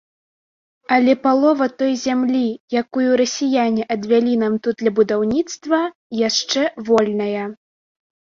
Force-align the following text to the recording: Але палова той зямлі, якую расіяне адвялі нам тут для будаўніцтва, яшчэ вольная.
Але 0.95 1.13
палова 1.25 1.67
той 1.81 1.93
зямлі, 2.05 2.41
якую 2.81 3.11
расіяне 3.21 3.83
адвялі 3.97 4.33
нам 4.45 4.57
тут 4.69 4.75
для 4.81 4.91
будаўніцтва, 5.01 5.79
яшчэ 6.27 6.63
вольная. 6.91 7.45